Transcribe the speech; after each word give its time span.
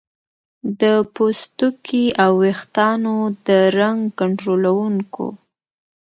د 0.81 0.83
پوستکي 1.13 2.05
او 2.23 2.31
ویښتانو 2.43 3.15
د 3.47 3.49
رنګ 3.77 3.99
کنټرولونکو 4.19 5.27